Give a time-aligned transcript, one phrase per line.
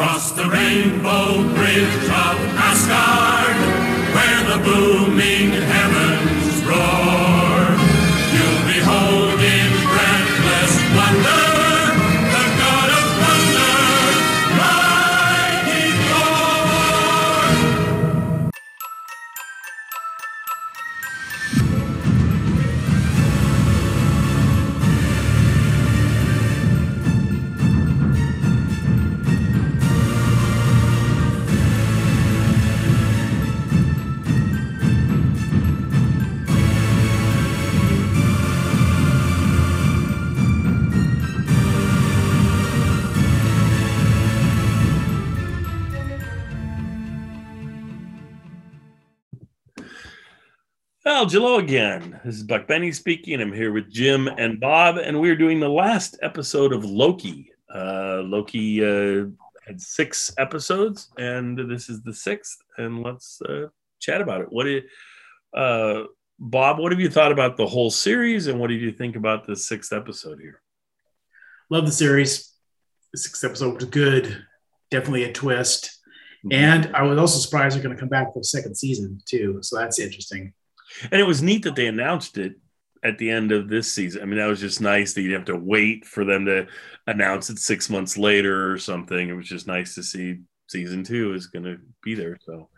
[0.00, 3.56] Cross the rainbow bridge of Asgard,
[4.16, 5.52] where the booming
[51.20, 52.18] Well, Jello again.
[52.24, 53.42] This is Buck Benny speaking.
[53.42, 57.52] I'm here with Jim and Bob, and we're doing the last episode of Loki.
[57.68, 59.26] Uh, Loki uh,
[59.66, 62.56] had six episodes, and this is the sixth.
[62.78, 63.66] And let's uh,
[63.98, 64.46] chat about it.
[64.48, 64.84] What did
[65.54, 66.04] uh,
[66.38, 66.78] Bob?
[66.78, 69.56] What have you thought about the whole series, and what did you think about the
[69.56, 70.62] sixth episode here?
[71.68, 72.50] Love the series.
[73.12, 74.42] The sixth episode was good.
[74.90, 75.98] Definitely a twist.
[76.50, 79.58] And I was also surprised they're going to come back for the second season too.
[79.60, 80.54] So that's interesting.
[81.10, 82.54] And it was neat that they announced it
[83.02, 84.22] at the end of this season.
[84.22, 86.66] I mean, that was just nice that you'd have to wait for them to
[87.06, 89.28] announce it six months later or something.
[89.28, 92.38] It was just nice to see season two is going to be there.
[92.44, 92.68] So,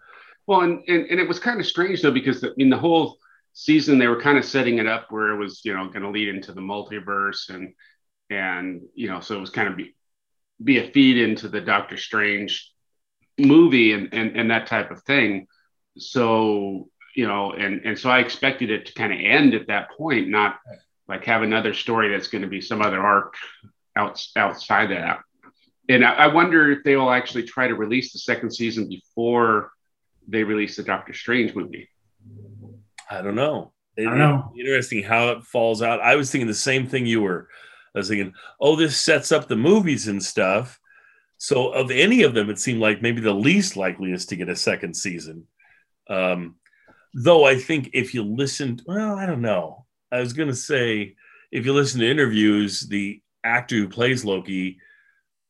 [0.46, 3.18] Well, and, and and it was kind of strange though because I mean the whole
[3.52, 6.10] season they were kind of setting it up where it was you know going to
[6.10, 7.74] lead into the multiverse and
[8.30, 9.94] and you know so it was kind of be
[10.62, 12.72] be a feed into the Doctor Strange
[13.38, 15.46] movie and and and that type of thing.
[15.98, 19.90] So you know and and so I expected it to kind of end at that
[19.90, 20.58] point, not
[21.08, 23.34] like have another story that's going to be some other arc
[23.96, 25.20] out, outside that.
[25.88, 29.72] And I, I wonder if they will actually try to release the second season before
[30.28, 31.88] they release the Doctor Strange movie.
[33.10, 33.72] I don't know.
[33.96, 34.52] It- I don't know.
[34.58, 36.00] Interesting how it falls out.
[36.00, 37.48] I was thinking the same thing you were.
[37.94, 40.78] I was thinking, oh, this sets up the movies and stuff.
[41.36, 44.48] So, of any of them, it seemed like maybe the least likely is to get
[44.48, 45.46] a second season.
[46.08, 46.54] Um,
[47.14, 49.86] though I think if you listened, well, I don't know.
[50.10, 51.14] I was going to say,
[51.50, 54.78] if you listen to interviews, the actor who plays Loki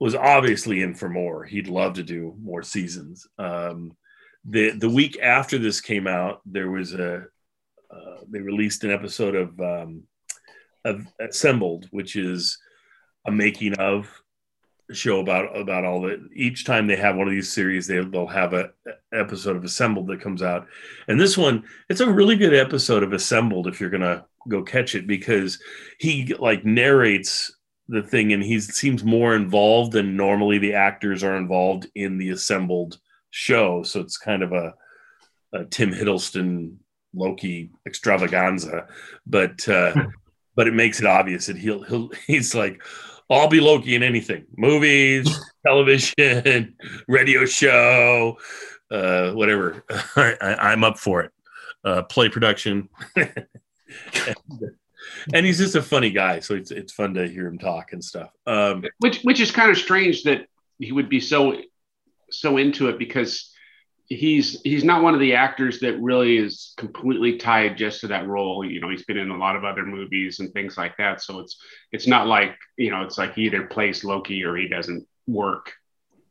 [0.00, 1.44] was obviously in for more.
[1.44, 3.26] He'd love to do more seasons.
[3.38, 3.96] Um,
[4.44, 7.24] the the week after this came out, there was a
[7.92, 10.02] uh, they released an episode of um,
[10.84, 12.58] of Assembled, which is
[13.26, 14.08] a making of
[14.97, 18.26] show about about all the each time they have one of these series they, they'll
[18.26, 18.70] have a,
[19.12, 20.66] episode of assembled that comes out.
[21.08, 24.94] And this one it's a really good episode of assembled if you're gonna go catch
[24.94, 25.58] it because
[25.98, 27.54] he like narrates
[27.88, 32.30] the thing and he seems more involved than normally the actors are involved in the
[32.30, 32.98] assembled
[33.30, 33.82] show.
[33.82, 34.74] So it's kind of a,
[35.53, 36.76] a Tom Hiddleston
[37.14, 38.86] loki extravaganza
[39.26, 39.94] but uh
[40.54, 42.82] but it makes it obvious that he'll he'll he's like
[43.31, 46.77] I'll be Loki in anything movies, television,
[47.09, 48.38] radio show,
[48.91, 49.84] uh, whatever.
[50.16, 51.33] I, am up for it.
[51.84, 52.88] Uh, play production.
[53.16, 53.47] and,
[55.34, 56.41] and he's just a funny guy.
[56.41, 58.31] So it's, it's fun to hear him talk and stuff.
[58.47, 60.47] Um, Which which is kind of strange that
[60.78, 61.56] he would be so
[62.31, 63.51] so into it because
[64.06, 68.26] he's he's not one of the actors that really is completely tied just to that
[68.26, 68.64] role.
[68.64, 71.22] You know, he's been in a lot of other movies and things like that.
[71.22, 71.58] So it's
[71.92, 75.72] it's not like you know it's like he either plays Loki or he doesn't work.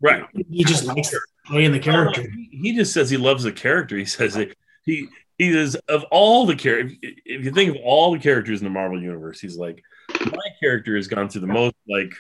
[0.01, 0.25] right.
[0.49, 1.13] He just likes
[1.45, 2.21] playing the character.
[2.21, 3.97] He, he just says he loves the character.
[3.97, 4.55] He says that
[4.85, 6.97] he he is of all the characters.
[7.01, 9.83] If you think of all the characters in the Marvel universe, he's like
[10.25, 12.13] my character has gone through the most like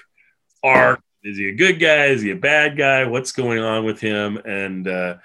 [0.63, 1.01] arc.
[1.23, 2.05] Is he a good guy?
[2.05, 3.05] Is he a bad guy?
[3.05, 4.37] What's going on with him?
[4.37, 5.17] And uh,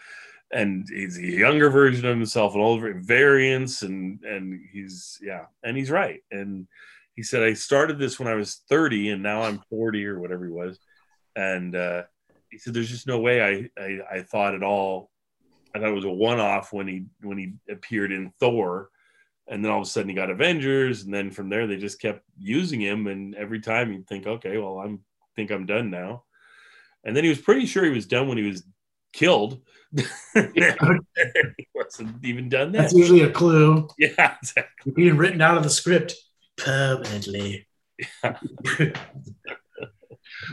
[0.52, 5.76] and he's a younger version of himself, an older variants, and and he's yeah, and
[5.76, 6.22] he's right.
[6.30, 6.66] And
[7.14, 10.44] he said I started this when I was 30, and now I'm 40 or whatever
[10.44, 10.78] he was,
[11.34, 12.02] and uh,
[12.50, 15.10] he said there's just no way I, I I thought at all.
[15.74, 18.90] I thought it was a one-off when he when he appeared in Thor,
[19.48, 22.00] and then all of a sudden he got Avengers, and then from there they just
[22.00, 25.00] kept using him, and every time you'd think, okay, well I'm
[25.36, 26.24] think I'm done now,
[27.04, 28.64] and then he was pretty sure he was done when he was
[29.12, 29.60] killed.
[30.34, 32.82] he wasn't even done that.
[32.82, 33.88] That's usually a clue.
[33.98, 34.92] Yeah, exactly.
[34.92, 36.14] Being written out of the script
[36.56, 37.66] permanently.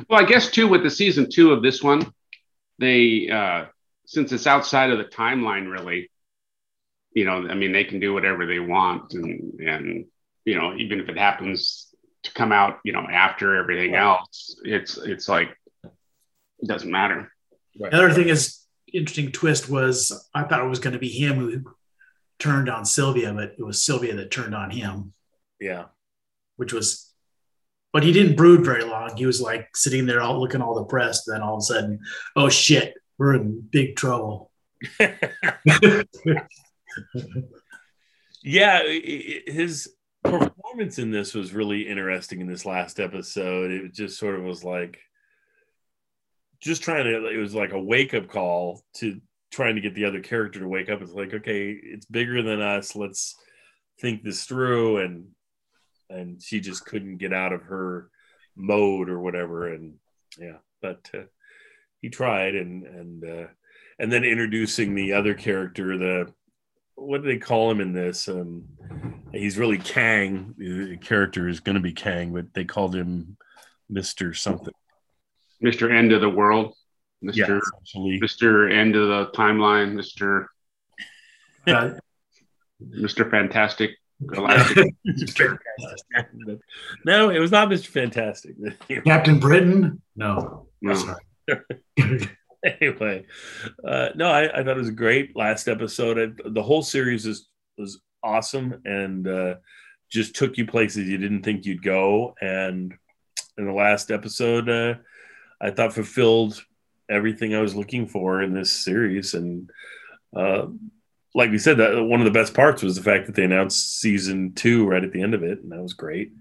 [0.09, 2.11] Well, I guess too with the season two of this one,
[2.79, 3.65] they uh,
[4.05, 6.09] since it's outside of the timeline, really,
[7.13, 10.05] you know, I mean, they can do whatever they want, and and
[10.45, 11.92] you know, even if it happens
[12.23, 15.49] to come out, you know, after everything else, it's it's like
[15.83, 17.31] it doesn't matter.
[17.79, 18.59] Another thing is
[18.93, 21.63] interesting twist was I thought it was going to be him who
[22.39, 25.13] turned on Sylvie, but it was Sylvie that turned on him,
[25.59, 25.85] Yeah.
[26.57, 27.09] which was.
[27.91, 29.15] But he didn't brood very long.
[29.15, 31.25] He was like sitting there, all looking all depressed.
[31.27, 31.99] Then all of a sudden,
[32.35, 34.51] oh shit, we're in big trouble.
[38.43, 39.89] yeah, i- i- his
[40.23, 43.71] performance in this was really interesting in this last episode.
[43.71, 44.99] It just sort of was like
[46.61, 49.19] just trying to it was like a wake up call to
[49.51, 51.01] trying to get the other character to wake up.
[51.01, 52.95] It's like, okay, it's bigger than us.
[52.95, 53.35] Let's
[53.99, 55.27] think this through and
[56.09, 58.09] and she just couldn't get out of her
[58.55, 59.95] mode or whatever and
[60.39, 61.23] yeah, but uh,
[62.01, 63.47] he tried and and uh
[63.99, 66.33] and then introducing the other character the
[66.95, 68.27] what do they call him in this?
[68.27, 68.65] Um,
[69.33, 70.53] he's really Kang.
[70.57, 73.37] The character is going to be Kang, but they called him
[73.89, 74.73] Mister something.
[75.63, 75.91] Mr.
[75.91, 76.73] End of the World,
[77.23, 77.59] Mr.
[77.61, 78.19] essentially.
[78.21, 78.71] Mr.
[78.71, 80.47] End of the Timeline, Mr.
[81.65, 81.97] Uh,
[82.83, 83.29] Mr.
[83.29, 83.91] Fantastic
[84.25, 84.95] Galactic.
[87.05, 88.55] no, it was not Mister Fantastic.
[89.05, 90.01] Captain Britain?
[90.15, 90.67] No.
[90.81, 91.15] No.
[92.65, 93.25] Anyway,
[93.85, 96.17] uh, no, I, I thought it was a great last episode.
[96.17, 99.55] I, the whole series is was awesome and uh,
[100.09, 102.35] just took you places you didn't think you'd go.
[102.41, 102.93] And
[103.57, 104.95] in the last episode, uh,
[105.61, 106.63] I thought fulfilled
[107.09, 109.33] everything I was looking for in this series.
[109.33, 109.69] And
[110.35, 110.67] uh,
[111.35, 113.99] like we said, that one of the best parts was the fact that they announced
[113.99, 116.31] season two right at the end of it, and that was great.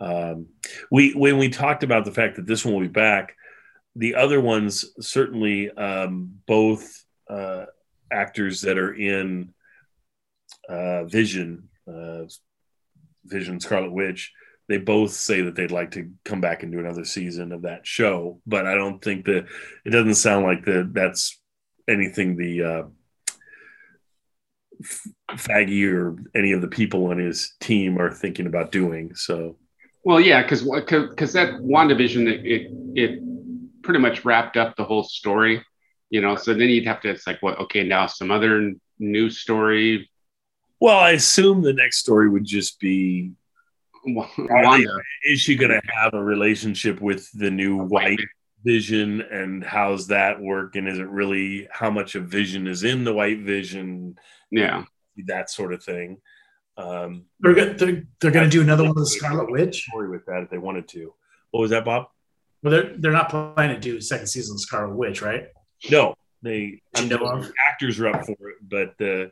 [0.00, 0.46] Um,
[0.90, 3.36] we when we talked about the fact that this one will be back
[3.96, 7.66] the other ones certainly um, both uh,
[8.10, 9.53] actors that are in
[10.68, 12.24] uh, Vision, uh,
[13.24, 14.32] Vision Scarlet Witch,
[14.68, 17.86] they both say that they'd like to come back and do another season of that
[17.86, 18.40] show.
[18.46, 19.46] But I don't think that
[19.84, 20.90] it doesn't sound like that.
[20.94, 21.38] That's
[21.88, 22.82] anything the uh,
[25.32, 29.14] Feige or any of the people on his team are thinking about doing.
[29.14, 29.56] So
[30.04, 33.20] Well, yeah, because because that WandaVision it, it it
[33.82, 35.64] pretty much wrapped up the whole story,
[36.10, 36.36] you know.
[36.36, 40.10] So then you'd have to it's like what okay now some other new story.
[40.80, 43.32] Well, I assume the next story would just be
[44.06, 48.18] Wanda, is she going to have a relationship with the new white
[48.64, 53.04] vision and how's that work and is it really how much of vision is in
[53.04, 54.18] the white vision?
[54.50, 54.84] Yeah,
[55.26, 56.18] that sort of thing.
[56.76, 59.84] Um They're, go- they're, they're going to do another one of the Scarlet Witch.
[59.84, 61.14] story with that if they wanted to.
[61.50, 62.06] What was that bob?
[62.62, 65.44] Well, they're, they're not planning to do second season of Scarlet Witch, right?
[65.90, 67.50] no they You know of?
[67.70, 69.30] actors are up for it but the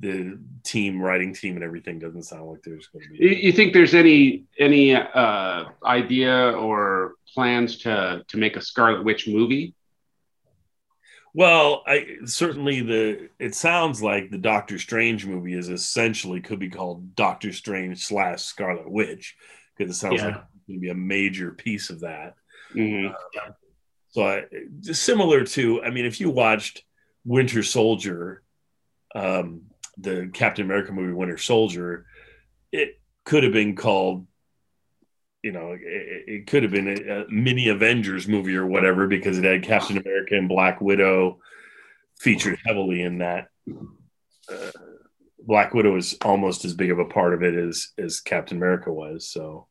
[0.00, 3.52] the team writing team and everything doesn't sound like there's going to you, be you
[3.52, 9.74] think there's any any uh, idea or plans to to make a Scarlet Witch movie?
[11.34, 16.70] Well, I certainly the it sounds like the Doctor Strange movie is essentially could be
[16.70, 19.36] called Doctor Strange slash Scarlet Witch
[19.76, 20.26] because it sounds Yeah.
[20.28, 22.34] like it's going to be a major piece of that.
[22.74, 23.14] Mhm.
[24.10, 24.44] So I,
[24.80, 26.82] similar to, I mean, if you watched
[27.26, 28.42] Winter Soldier,
[29.16, 29.62] um,
[29.96, 32.06] the Captain America movie Winter Soldier,
[32.70, 34.26] it could have been called,
[35.42, 39.38] you know, it, it could have been a, a mini Avengers movie or whatever because
[39.38, 41.40] it had Captain America and Black Widow
[42.20, 43.48] featured heavily in that.
[44.50, 44.70] Uh,
[45.40, 48.92] Black Widow is almost as big of a part of it as as Captain America
[48.92, 49.30] was.
[49.30, 49.66] So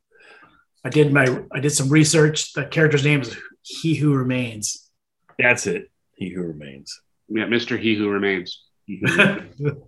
[0.83, 2.53] I did my I did some research.
[2.53, 4.89] The character's name is He Who Remains.
[5.37, 5.91] that's it.
[6.15, 7.01] He who remains.
[7.27, 8.64] Yeah, Mister He Who Remains.
[8.85, 9.81] He who remains.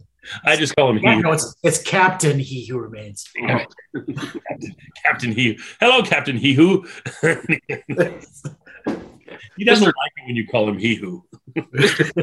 [0.43, 1.21] I just call him he.
[1.21, 3.29] no, it's it's Captain He Who Remains.
[5.05, 5.59] Captain He.
[5.79, 6.85] Hello, Captain He Who.
[7.21, 7.27] he
[9.63, 9.85] doesn't Mr.
[9.85, 11.23] like it when you call him He Who.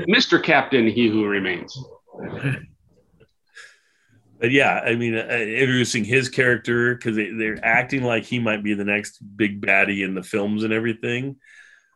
[0.07, 1.77] Mister Captain He Who Remains.
[4.41, 8.63] But yeah, I mean, uh, introducing his character because they, they're acting like he might
[8.63, 11.37] be the next big baddie in the films and everything,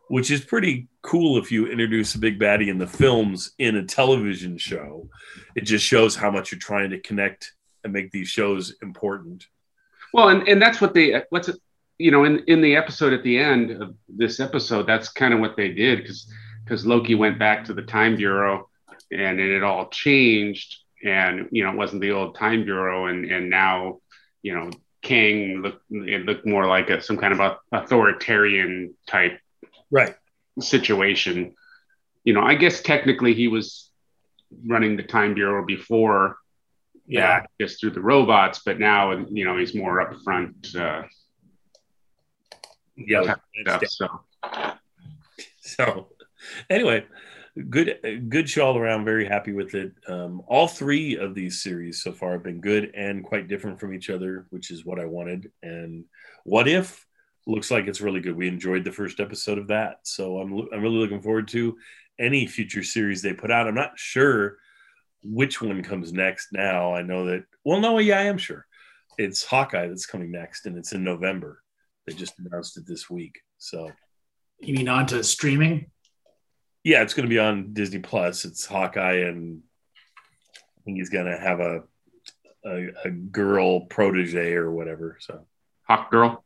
[0.09, 3.85] which is pretty cool if you introduce a big baddie in the films in a
[3.85, 5.07] television show.
[5.55, 9.45] It just shows how much you're trying to connect and make these shows important.
[10.11, 11.49] Well, and, and that's what they what's
[11.99, 15.39] you know in in the episode at the end of this episode that's kind of
[15.39, 16.31] what they did because
[16.63, 18.67] because Loki went back to the time bureau
[19.11, 23.49] and it all changed and you know it wasn't the old time bureau and and
[23.49, 23.99] now
[24.41, 29.39] you know Kang looked it looked more like a some kind of a authoritarian type
[29.91, 30.15] Right.
[30.59, 31.55] situation.
[32.23, 33.91] You know, I guess technically he was
[34.65, 36.37] running the time bureau before
[37.07, 37.41] Yeah.
[37.41, 41.03] that just through the robots, but now you know he's more upfront uh,
[42.95, 43.35] Yeah.
[43.65, 43.83] stuff.
[43.87, 44.21] So
[45.61, 46.09] So,
[46.69, 47.05] anyway,
[47.69, 49.05] good good show all around.
[49.05, 49.93] Very happy with it.
[50.07, 53.93] Um, all three of these series so far have been good and quite different from
[53.93, 55.51] each other, which is what I wanted.
[55.61, 56.05] And
[56.43, 57.05] what if
[57.49, 58.35] looks like it's really good.
[58.35, 61.77] We enjoyed the first episode of that, so I'm I'm really looking forward to
[62.19, 63.67] any future series they put out.
[63.67, 64.57] I'm not sure
[65.23, 66.49] which one comes next.
[66.53, 67.43] Now I know that.
[67.65, 68.65] Well, no, yeah, I am sure.
[69.17, 71.61] It's Hawkeye that's coming next, and it's in November.
[72.07, 73.39] They just announced it this week.
[73.57, 73.91] So,
[74.59, 75.91] You mean onto streaming?
[76.85, 78.45] yeah, it's going to be on Disney Plus.
[78.45, 79.61] It's Hawkeye, and
[80.55, 81.83] I think he's going to have a,
[82.65, 85.17] a a girl protege or whatever.
[85.19, 85.45] So,
[85.83, 86.43] Hawk Girl.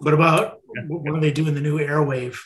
[0.00, 2.36] What about what are they doing the new Airwave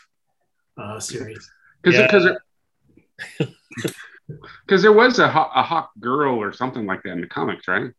[0.77, 1.51] uh, series?
[1.83, 2.07] Because Yeah.
[2.07, 3.19] because
[4.67, 5.29] because there was a, a
[5.63, 7.91] Hawk Girl or something like that in the comics, right?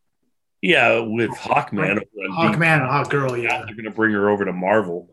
[0.62, 3.58] yeah, with Hawkman, over D- Hawkman and Hawk Girl, yeah, yeah.
[3.66, 5.10] they're going to bring her over to Marvel.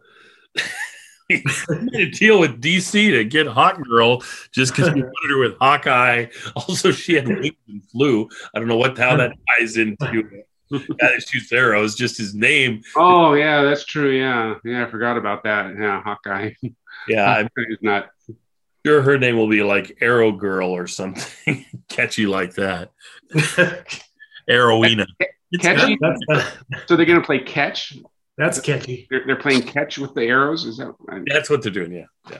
[1.28, 4.22] He made a deal with DC to get Hawk Girl
[4.52, 6.26] just because he wanted her with Hawkeye.
[6.56, 8.28] Also, she had wings and flew.
[8.54, 10.44] I don't know what how that ties into the
[11.00, 11.94] guy that shoots arrows.
[11.94, 12.82] Just his name.
[12.96, 14.10] Oh yeah, that's true.
[14.10, 15.74] Yeah, yeah, I forgot about that.
[15.78, 16.52] Yeah, Hawkeye.
[17.08, 18.10] Yeah, I'm He's not.
[18.86, 22.90] sure her name will be like Arrow Girl or something catchy like that.
[24.48, 25.06] Arrowina.
[25.60, 25.98] Catchy?
[26.86, 27.96] So they're gonna play catch.
[28.38, 29.06] that's catchy.
[29.10, 30.64] They're, they're playing catch with the arrows.
[30.64, 30.94] Is that?
[31.26, 31.92] That's what they're doing.
[31.92, 32.38] Yeah, yeah.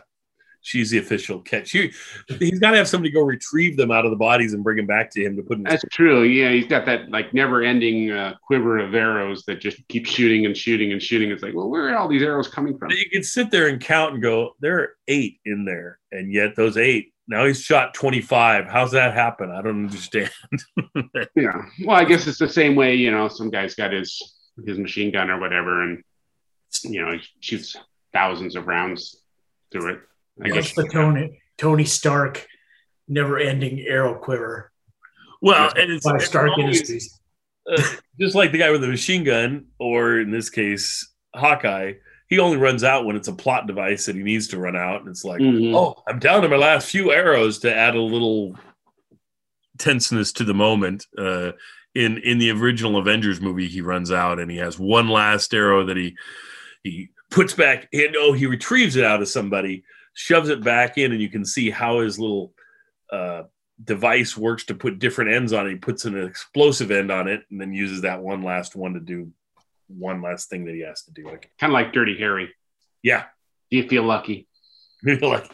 [0.64, 1.68] She's the official catch.
[1.68, 1.92] She,
[2.38, 4.86] he's got to have somebody go retrieve them out of the bodies and bring them
[4.86, 5.64] back to him to put in.
[5.64, 6.22] That's true.
[6.22, 10.56] Yeah, he's got that like never-ending uh, quiver of arrows that just keep shooting and
[10.56, 11.32] shooting and shooting.
[11.32, 12.90] It's like, well, where are all these arrows coming from?
[12.90, 16.54] you can sit there and count and go, there are eight in there, and yet
[16.54, 17.12] those eight.
[17.26, 18.66] Now he's shot twenty five.
[18.66, 19.50] How's that happen?
[19.50, 20.30] I don't understand.
[21.34, 21.62] Yeah.
[21.84, 22.94] Well, I guess it's the same way.
[22.94, 24.20] You know, some guy's got his
[24.66, 26.02] his machine gun or whatever, and
[26.84, 27.76] you know, he shoots
[28.12, 29.16] thousands of rounds
[29.70, 30.00] through it.
[30.40, 30.74] I That's guess.
[30.74, 32.46] the Tony Tony Stark
[33.08, 34.70] never-ending arrow quiver
[35.42, 37.20] well, and it's, by Stark always- Industries.
[37.70, 37.82] uh,
[38.20, 41.94] just like the guy with the machine gun, or in this case, Hawkeye.
[42.28, 45.00] He only runs out when it's a plot device that he needs to run out,
[45.00, 45.74] and it's like, Mhm.
[45.74, 48.56] oh, I'm down to my last few arrows to add a little
[49.78, 51.06] tenseness to the moment.
[51.18, 51.52] Uh,
[51.94, 55.84] in in the original Avengers movie, he runs out and he has one last arrow
[55.86, 56.16] that he
[56.84, 57.88] he puts back.
[57.92, 59.82] And oh, he retrieves it out of somebody,
[60.14, 62.52] shoves it back in, and you can see how his little
[63.10, 63.42] uh,
[63.82, 65.70] device works to put different ends on it.
[65.70, 69.00] He puts an explosive end on it, and then uses that one last one to
[69.00, 69.30] do
[69.88, 71.24] one last thing that he has to do.
[71.24, 72.50] Like, Kind of like Dirty Harry.
[73.02, 73.24] yeah,
[73.70, 74.48] Do you feel lucky?
[75.04, 75.50] Feel like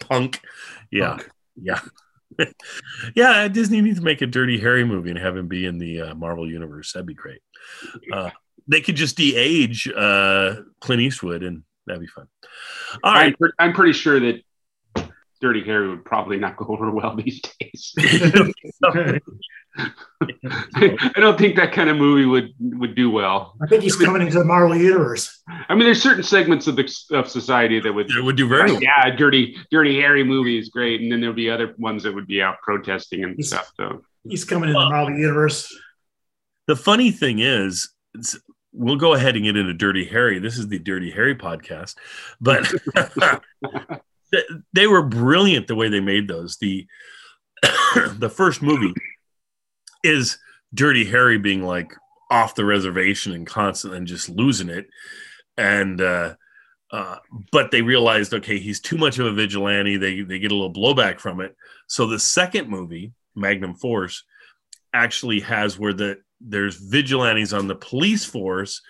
[0.00, 0.40] punk.
[0.90, 1.16] Yeah.
[1.16, 1.30] Punk.
[1.56, 1.80] Yeah.
[3.16, 6.02] yeah, Disney needs to make a Dirty Harry movie and have him be in the
[6.02, 6.92] uh, Marvel universe.
[6.92, 7.40] That'd be great.
[8.12, 8.30] Uh,
[8.68, 12.26] they could just de-age uh, Clint Eastwood, and that'd be fun.
[13.02, 14.42] All I'm, right, pre- I'm pretty sure that
[15.40, 17.94] Dirty Harry would probably not go over well these days.
[19.76, 23.54] I don't think that kind of movie would would do well.
[23.62, 25.42] I think he's coming into the Marvel universe.
[25.68, 28.62] I mean, there's certain segments of the of society that would it would do very
[28.70, 28.82] like, well.
[28.82, 32.26] yeah, dirty, dirty Harry movie is great, and then there'll be other ones that would
[32.26, 33.70] be out protesting and He's- stuff.
[33.76, 35.72] So He's coming in the Marvel universe.
[36.66, 38.36] The funny thing is, it's,
[38.76, 40.38] we'll go ahead and get into Dirty Harry.
[40.38, 41.96] This is the Dirty Harry podcast,
[42.40, 42.70] but
[44.72, 46.58] they were brilliant the way they made those.
[46.58, 46.86] The
[48.18, 48.92] the first movie
[50.04, 50.38] is
[50.74, 51.92] Dirty Harry being like
[52.30, 54.86] off the reservation and constant and just losing it,
[55.56, 56.34] and uh,
[56.92, 57.16] uh,
[57.50, 59.96] but they realized okay he's too much of a vigilante.
[59.96, 61.56] They they get a little blowback from it.
[61.86, 64.24] So the second movie, Magnum Force,
[64.92, 68.82] actually has where the there's vigilantes on the police force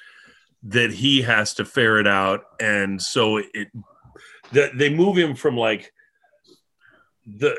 [0.65, 2.45] that he has to ferret out.
[2.61, 3.69] And so it
[4.53, 5.93] the, they move him from like
[7.27, 7.57] the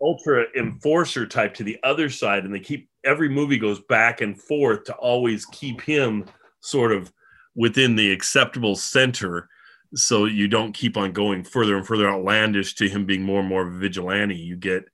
[0.00, 4.40] ultra enforcer type to the other side and they keep every movie goes back and
[4.40, 6.24] forth to always keep him
[6.60, 7.12] sort of
[7.54, 9.48] within the acceptable center
[9.94, 13.48] so you don't keep on going further and further outlandish to him being more and
[13.48, 14.36] more vigilante.
[14.36, 14.84] You get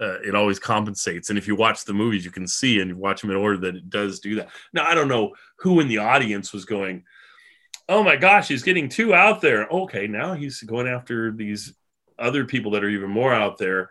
[0.00, 1.28] uh, it always compensates.
[1.28, 3.58] And if you watch the movies, you can see and you watch them in order
[3.58, 4.48] that it does do that.
[4.72, 7.04] Now, I don't know who in the audience was going,
[7.88, 9.68] oh my gosh, he's getting too out there.
[9.68, 11.74] Okay, now he's going after these
[12.18, 13.90] other people that are even more out there.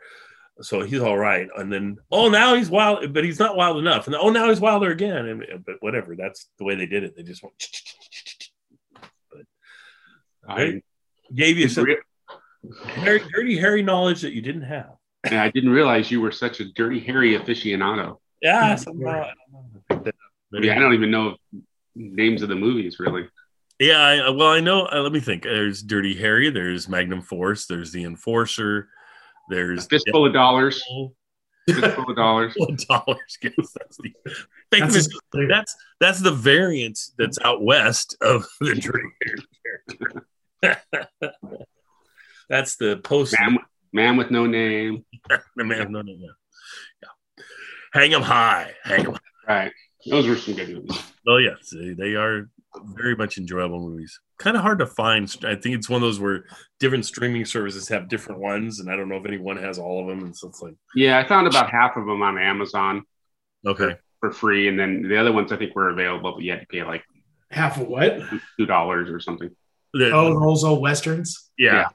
[0.62, 1.48] So he's all right.
[1.56, 4.08] And then, oh, now he's wild, but he's not wild enough.
[4.08, 5.26] And oh, now he's wilder again.
[5.26, 7.16] And but whatever, that's the way they did it.
[7.16, 7.56] They just went,
[9.32, 9.46] but
[10.48, 10.82] I,
[11.34, 11.86] gave you some
[12.88, 14.99] Harry, dirty Harry knowledge that you didn't have.
[15.26, 18.18] And I didn't realize you were such a Dirty Harry aficionado.
[18.42, 18.76] Yeah, Yeah.
[18.76, 19.64] somehow, I don't know.
[19.90, 20.16] I picked that
[20.58, 20.64] up.
[20.64, 21.36] Yeah, I don't even know
[21.96, 23.28] names of the movies really.
[23.80, 24.88] Yeah, I, well, I know.
[24.92, 25.44] Uh, let me think.
[25.44, 26.50] There's Dirty Harry.
[26.50, 27.66] There's Magnum Force.
[27.66, 28.90] There's the Enforcer.
[29.50, 30.84] There's Fistful of dollars.
[30.92, 31.14] Deadpool.
[31.70, 32.56] Fistful of dollars.
[32.90, 33.38] dollars.
[33.42, 34.14] Yes, that's the
[34.72, 39.40] That's, famous a- that's that's the variant that's out west of the Dirty Harry
[40.62, 41.08] character.
[42.50, 43.36] that's the post.
[43.40, 43.60] Man,
[43.94, 45.06] man with no name.
[45.60, 46.30] No, man, no, no, no.
[47.02, 47.44] Yeah.
[47.94, 48.74] Hang 'em high.
[48.84, 49.18] Hang 'em.
[49.48, 49.72] Right.
[50.10, 51.00] Those were some good movies.
[51.28, 52.50] Oh yes, they, they are
[52.96, 54.20] very much enjoyable movies.
[54.38, 55.24] Kind of hard to find.
[55.44, 56.46] I think it's one of those where
[56.80, 60.08] different streaming services have different ones, and I don't know if anyone has all of
[60.08, 60.24] them.
[60.26, 63.04] And so it's like, Yeah, I found about half of them on Amazon
[63.66, 66.62] okay, for free, and then the other ones I think were available, but you had
[66.62, 67.04] to pay like
[67.52, 68.22] half of what?
[68.58, 69.50] two dollars or something.
[69.94, 71.50] The- Oh, those old westerns.
[71.58, 71.90] yeah,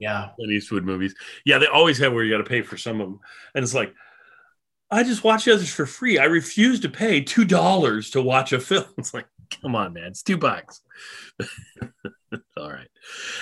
[0.00, 0.10] yeah.
[0.22, 0.28] Yeah.
[0.36, 1.14] Clint Eastwood movies.
[1.44, 3.20] Yeah, they always have where you got to pay for some of them,
[3.54, 3.94] and it's like,
[4.90, 6.18] I just watch the others for free.
[6.18, 8.86] I refuse to pay two dollars to watch a film.
[8.98, 9.26] It's like,
[9.62, 10.80] come on, man, it's two bucks.
[12.56, 12.88] All right.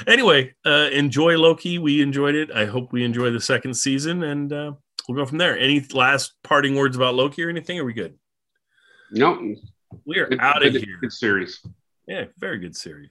[0.06, 1.78] Anyway, uh, enjoy Loki.
[1.78, 2.50] We enjoyed it.
[2.52, 4.72] I hope we enjoy the second season, and uh,
[5.08, 5.58] we'll go from there.
[5.58, 7.78] Any last parting words about Loki or anything?
[7.78, 8.18] Are we good?
[9.10, 9.54] No,
[10.04, 10.98] We are good, out of good- here.
[11.00, 11.60] Good series.
[12.06, 13.10] Yeah, very good series.